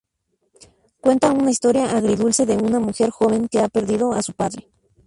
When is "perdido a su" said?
3.69-4.33